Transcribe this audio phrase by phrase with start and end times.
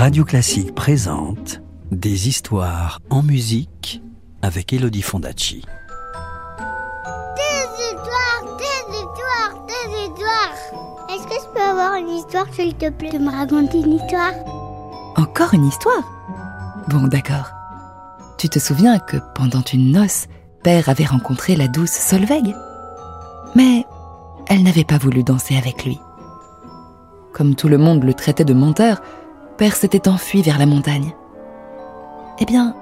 [0.00, 4.00] Radio Classique présente Des histoires en musique
[4.40, 5.62] avec Elodie Fondacci.
[7.36, 11.06] Des histoires, des histoires, des histoires.
[11.10, 14.32] Est-ce que je peux avoir une histoire, s'il te plaît, de me raconter une histoire?
[15.18, 16.02] Encore une histoire?
[16.88, 17.50] Bon, d'accord.
[18.38, 20.28] Tu te souviens que pendant une noce,
[20.64, 22.54] Père avait rencontré la douce Solveig?
[23.54, 23.84] Mais
[24.48, 26.00] elle n'avait pas voulu danser avec lui.
[27.34, 29.02] Comme tout le monde le traitait de menteur,
[29.60, 31.14] Père s'était enfui vers la montagne.
[32.38, 32.74] Eh bien,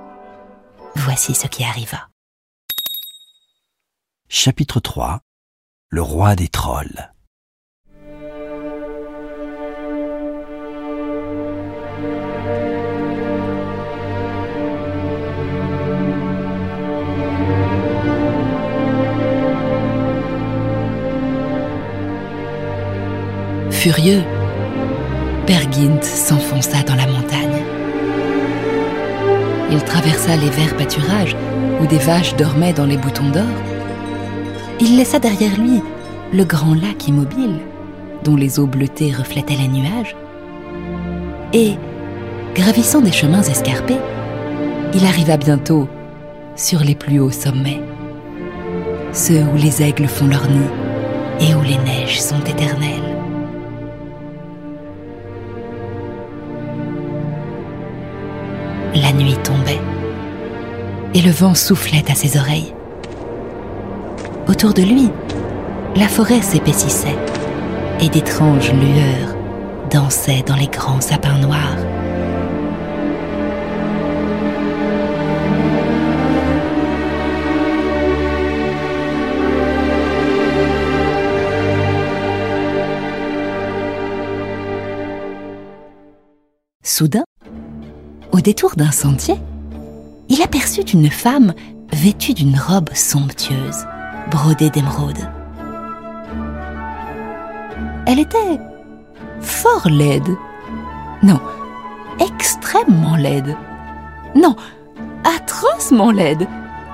[0.95, 2.07] voici ce qui arriva.
[4.29, 5.19] Chapitre 3
[5.89, 7.13] Le roi des trolls.
[23.73, 24.23] Furieux,
[25.49, 27.63] Père Gint s'enfonça dans la montagne.
[29.71, 31.35] Il traversa les verts pâturages
[31.81, 33.47] où des vaches dormaient dans les boutons d'or.
[34.79, 35.81] Il laissa derrière lui
[36.35, 37.61] le grand lac immobile
[38.25, 40.15] dont les eaux bleutées reflétaient les nuages.
[41.55, 41.77] Et,
[42.55, 44.03] gravissant des chemins escarpés,
[44.93, 45.89] il arriva bientôt
[46.57, 47.81] sur les plus hauts sommets,
[49.15, 50.69] ceux où les aigles font leur nid
[51.41, 53.18] et où les neiges sont éternelles.
[58.95, 59.81] La nuit tombait
[61.15, 62.75] et le vent soufflait à ses oreilles.
[64.49, 65.11] Autour de lui,
[65.97, 67.17] la forêt s'épaississait
[68.01, 69.37] et d'étranges lueurs
[69.91, 71.77] dansaient dans les grands sapins noirs.
[86.83, 87.25] Soudain,
[88.33, 89.37] au détour d'un sentier,
[90.29, 91.55] il aperçut une femme
[91.93, 93.87] vêtue d'une robe somptueuse,
[94.31, 95.19] brodée d'émeraude.
[98.07, 98.61] Elle était
[99.41, 100.37] fort laide.
[101.23, 101.41] Non,
[102.21, 103.57] extrêmement laide.
[104.35, 104.57] Non,
[105.25, 106.47] atrocement laide.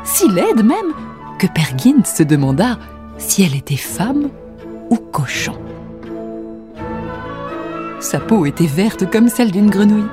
[0.05, 0.93] Si laide même
[1.39, 2.79] que Pergint se demanda
[3.19, 4.29] si elle était femme
[4.91, 5.57] ou cochon.
[8.01, 10.11] Sa peau était verte comme celle d'une grenouille.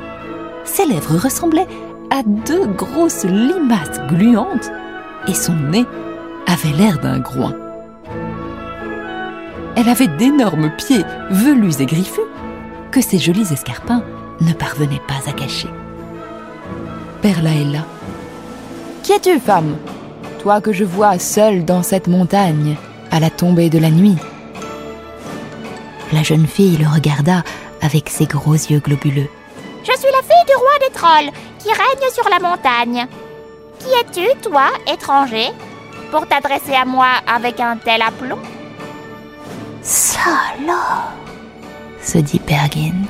[0.63, 1.67] Ses lèvres ressemblaient
[2.09, 4.71] à deux grosses limaces gluantes
[5.27, 5.85] et son nez
[6.47, 7.53] avait l'air d'un groin.
[9.75, 12.21] Elle avait d'énormes pieds velus et griffus
[12.91, 14.03] que ses jolis escarpins
[14.41, 15.69] ne parvenaient pas à cacher.
[17.21, 17.85] Perla est là.
[19.03, 19.77] Qui es-tu, femme?
[20.39, 22.75] Toi que je vois seule dans cette montagne,
[23.11, 24.17] à la tombée de la nuit.
[26.11, 27.43] La jeune fille le regarda
[27.81, 29.29] avec ses gros yeux globuleux.
[30.31, 33.07] Fille du roi des trolls qui règne sur la montagne.
[33.79, 35.47] Qui es-tu, toi, étranger,
[36.09, 38.39] pour t'adresser à moi avec un tel aplomb?
[39.81, 40.19] Ça
[40.57, 41.11] alors
[42.01, 43.09] se dit Pergint.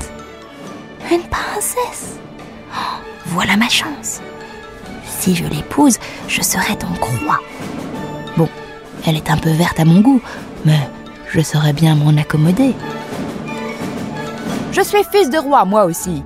[1.12, 2.18] Une princesse
[2.74, 4.22] Oh, Voilà ma chance.
[5.06, 7.40] Si je l'épouse, je serai donc roi.
[8.38, 8.50] Bon,
[9.06, 10.22] elle est un peu verte à mon goût,
[10.66, 10.80] mais
[11.30, 12.74] je saurais bien m'en accommoder.
[14.72, 16.24] Je suis fils de roi, moi aussi,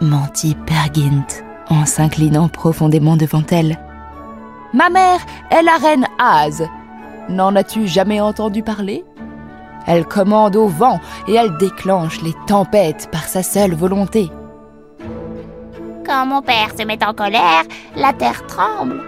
[0.00, 1.26] mentit Pergint
[1.68, 3.78] en s'inclinant profondément devant elle.
[4.72, 6.66] Ma mère est la reine Az.
[7.28, 9.04] N'en as-tu jamais entendu parler?
[9.86, 14.30] Elle commande au vent et elle déclenche les tempêtes par sa seule volonté.
[16.06, 17.64] Quand mon père se met en colère,
[17.96, 19.02] la terre tremble.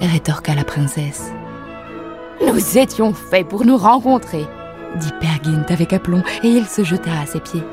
[0.00, 1.32] rétorqua la princesse.
[2.44, 4.46] Nous étions faits pour nous rencontrer,
[4.96, 7.64] dit Pergint avec aplomb, et il se jeta à ses pieds.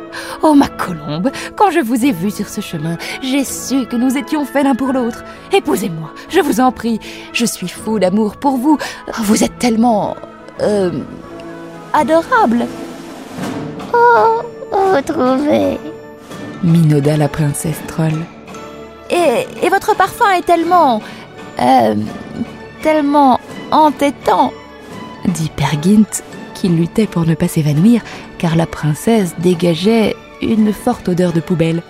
[0.41, 4.18] Oh ma colombe, quand je vous ai vu sur ce chemin, j'ai su que nous
[4.18, 5.24] étions faits l'un pour l'autre.
[5.52, 7.00] Épousez-moi, je vous en prie,
[7.34, 8.78] je suis fou d'amour pour vous.
[9.19, 10.16] Vous êtes tellement...
[10.62, 10.91] Euh...
[11.94, 12.66] adorable.
[13.94, 14.41] Oh,
[14.72, 15.78] oh, trouvé.
[16.63, 18.14] minauda la princesse troll.
[19.09, 21.02] Et, et votre parfum est tellement...
[21.59, 21.96] Euh,
[22.82, 23.41] tellement
[23.72, 24.53] entêtant,
[25.26, 26.05] dit Pergint,
[26.59, 28.02] qui luttait pour ne pas s'évanouir,
[28.38, 31.82] car la princesse dégageait une forte odeur de poubelle.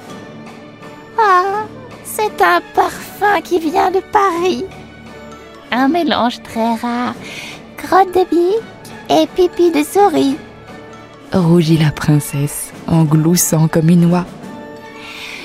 [1.17, 1.63] Ah,
[2.03, 4.65] c'est un parfum qui vient de Paris.
[5.71, 7.15] Un mélange très rare.
[7.77, 10.37] Crotte de bique et pipi de souris.
[11.33, 14.25] Rougit la princesse, en gloussant comme une oie.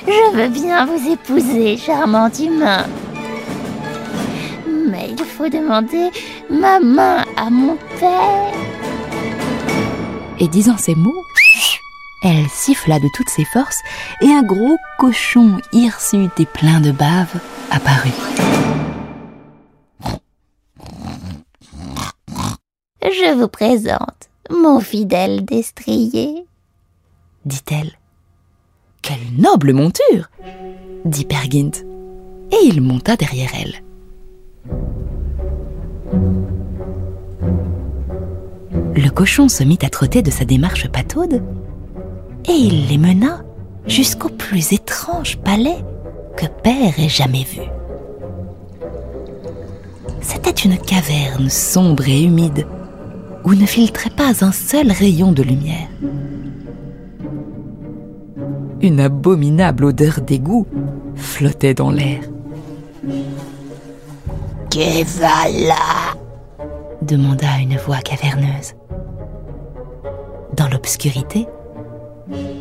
[0.06, 2.84] Je veux bien vous épouser, charmant humain.
[4.90, 6.10] Mais il faut demander
[6.50, 8.53] ma main à mon père.
[10.40, 11.22] Et disant ces mots,
[12.22, 13.80] Elle siffla de toutes ses forces
[14.22, 17.34] et un gros cochon hirsute et plein de bave
[17.70, 18.10] apparut.
[23.02, 26.46] Je vous présente mon fidèle destrier,
[27.44, 27.98] dit-elle.
[29.02, 30.30] Quelle noble monture
[31.04, 31.70] dit Pergint.
[32.50, 33.82] Et il monta derrière elle.
[38.96, 41.42] Le cochon se mit à trotter de sa démarche pataude
[42.48, 43.42] et il les mena
[43.86, 45.78] jusqu'au plus étrange palais
[46.36, 47.62] que Père ait jamais vu.
[50.20, 52.66] C'était une caverne sombre et humide
[53.44, 55.88] où ne filtrait pas un seul rayon de lumière.
[58.80, 60.66] Une abominable odeur d'égout
[61.16, 62.20] flottait dans l'air.
[64.70, 66.14] Qui va là
[67.02, 68.74] demanda une voix caverneuse.
[70.56, 71.46] Dans l'obscurité,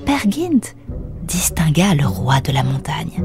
[0.06, 0.62] Pergint
[1.24, 3.24] distingua le roi de la montagne.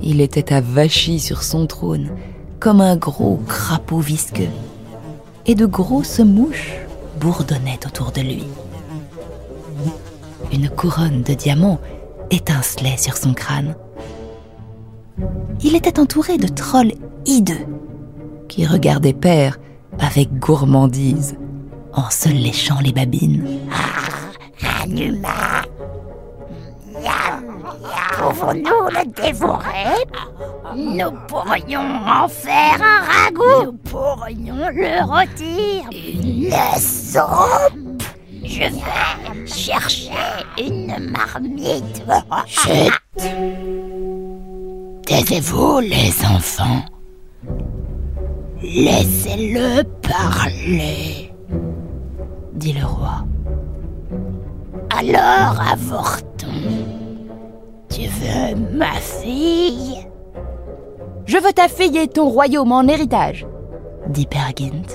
[0.00, 2.10] Il était avachi sur son trône
[2.60, 4.50] comme un gros crapaud visqueux,
[5.46, 6.76] et de grosses mouches
[7.20, 8.44] bourdonnaient autour de lui.
[10.52, 11.80] Une couronne de diamants
[12.30, 13.74] étincelait sur son crâne.
[15.64, 16.94] Il était entouré de trolls
[17.26, 17.66] hideux
[18.48, 19.58] qui regardaient Père
[19.98, 21.36] avec gourmandise
[21.92, 23.60] en se léchant les babines.
[24.62, 25.62] Un humain
[28.18, 30.04] Pouvons-nous le dévorer
[30.76, 33.64] Nous pourrions en faire un ragoût.
[33.64, 35.84] Nous pourrions le rôtir.
[35.90, 38.02] Une soupe.
[38.44, 40.12] Je vais chercher
[40.58, 42.02] une marmite.
[42.46, 42.92] Chut
[45.06, 46.84] Taisez-vous, les enfants.
[48.62, 51.21] Laissez-le parler,
[52.62, 53.24] dit le roi.
[54.96, 56.46] Alors avortons.
[57.88, 60.06] Tu veux ma fille?
[61.26, 63.46] Je veux ta fille et ton royaume en héritage,
[64.08, 64.86] dit Pergint.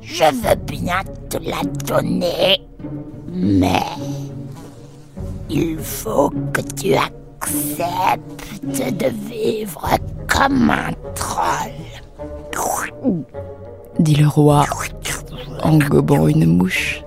[0.00, 2.62] Je veux bien te la donner,
[3.30, 3.84] mais
[5.50, 8.22] il faut que tu acceptes
[8.70, 9.90] de vivre
[10.26, 11.72] comme un troll,
[13.98, 14.64] dit le roi
[15.64, 17.02] en gobant une mouche.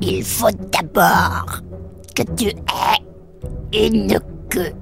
[0.00, 1.60] Il faut d'abord
[2.14, 2.48] que tu
[3.72, 4.72] aies une queue.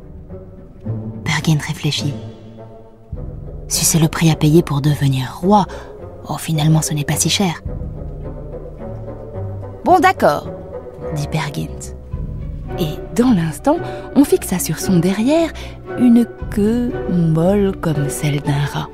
[1.25, 2.15] Bergin réfléchit.
[3.69, 5.67] Si c'est le prix à payer pour devenir roi,
[6.29, 7.63] oh finalement ce n'est pas si cher.
[9.85, 10.49] Bon d'accord,
[11.15, 11.95] dit Bergint.
[12.79, 13.79] Et dans l'instant,
[14.15, 15.51] on fixa sur son derrière
[15.99, 18.89] une queue molle comme celle d'un rat.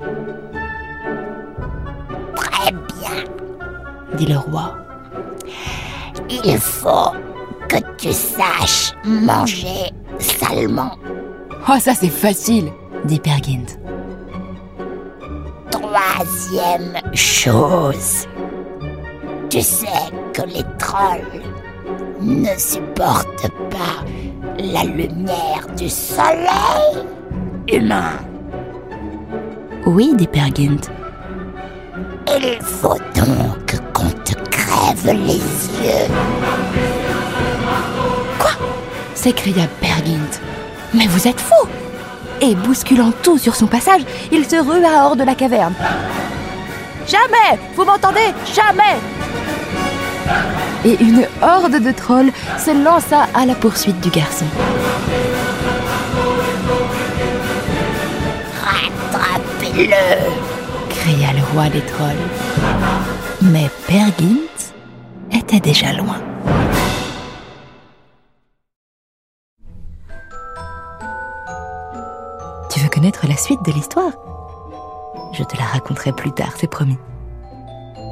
[4.14, 4.76] Dit le roi.
[6.44, 7.12] Il faut
[7.68, 10.92] que tu saches manger salement.
[11.68, 12.70] Oh, ça c'est facile,
[13.04, 13.66] dit Pergint.
[15.70, 18.26] Troisième chose,
[19.50, 19.86] tu sais
[20.32, 21.42] que les trolls
[22.20, 24.04] ne supportent pas
[24.58, 27.04] la lumière du soleil
[27.72, 28.18] humain.
[29.86, 30.80] Oui, dit Pergint.
[32.26, 33.63] Il faut donc
[35.12, 36.08] les yeux.
[38.38, 38.50] Quoi
[39.14, 40.40] s'écria Pergint.
[40.92, 41.68] Mais vous êtes fou
[42.40, 45.74] Et bousculant tout sur son passage, il se rua hors de la caverne.
[47.06, 48.96] Jamais Vous m'entendez Jamais
[50.84, 54.46] Et une horde de trolls se lança à la poursuite du garçon.
[58.62, 59.94] Rattrapez-le
[60.88, 62.14] cria le roi des trolls.
[63.42, 64.53] Mais Pergint
[65.54, 66.20] était déjà loin.
[72.70, 74.12] Tu veux connaître la suite de l'histoire?
[75.32, 76.98] Je te la raconterai plus tard, c'est promis.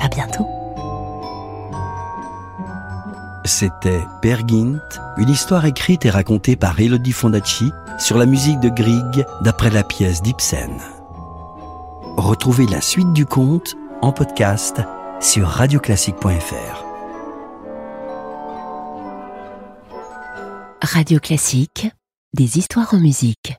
[0.00, 0.46] À bientôt.
[3.44, 4.78] C'était Pergint,
[5.16, 9.82] une histoire écrite et racontée par Elodie Fondacci sur la musique de Grieg d'après la
[9.82, 10.78] pièce d'Ibsen.
[12.16, 14.80] Retrouvez la suite du conte en podcast
[15.20, 16.91] sur radioclassique.fr.
[20.84, 21.92] Radio Classique,
[22.34, 23.54] des histoires en musique.